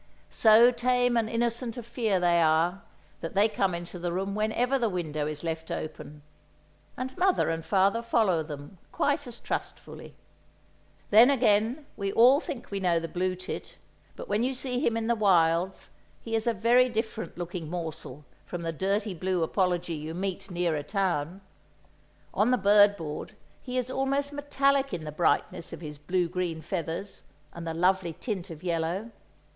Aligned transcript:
So 0.31 0.71
tame 0.71 1.15
and 1.15 1.29
innocent 1.29 1.77
of 1.77 1.85
fear 1.85 2.19
they 2.19 2.41
are, 2.41 2.81
that 3.19 3.35
they 3.35 3.47
come 3.47 3.75
into 3.75 3.99
the 3.99 4.11
room 4.11 4.33
whenever 4.33 4.79
the 4.79 4.89
window 4.89 5.27
is 5.27 5.43
left 5.43 5.69
open; 5.69 6.23
and 6.97 7.15
mother 7.19 7.51
and 7.51 7.63
father 7.63 8.01
follow 8.01 8.41
them, 8.41 8.79
quite 8.91 9.27
as 9.27 9.39
trustfully. 9.39 10.15
Then 11.11 11.29
again, 11.29 11.85
we 11.97 12.11
all 12.11 12.39
think 12.39 12.71
we 12.71 12.79
know 12.79 12.99
the 12.99 13.07
blue 13.07 13.35
tit; 13.35 13.77
but 14.15 14.27
when 14.27 14.43
you 14.43 14.55
see 14.55 14.79
him 14.79 14.97
in 14.97 15.05
the 15.05 15.13
wilds 15.13 15.91
he 16.19 16.35
is 16.35 16.47
a 16.47 16.51
very 16.55 16.89
different 16.89 17.37
looking 17.37 17.69
morsel 17.69 18.25
from 18.47 18.63
the 18.63 18.71
dirty 18.73 19.13
blue 19.13 19.43
apology 19.43 19.93
you 19.93 20.15
meet 20.15 20.49
nearer 20.49 20.81
town. 20.81 21.41
On 22.33 22.49
the 22.49 22.57
bird 22.57 22.97
board, 22.97 23.33
he 23.61 23.77
is 23.77 23.91
almost 23.91 24.33
metallic 24.33 24.95
in 24.95 25.03
the 25.03 25.11
brightness 25.11 25.71
of 25.71 25.81
his 25.81 25.99
blue 25.99 26.27
green 26.27 26.63
feathers, 26.63 27.21
and 27.53 27.67
the 27.67 27.73
lovely 27.75 28.13
tint 28.13 28.49
of 28.49 28.63
yellow. 28.63 29.11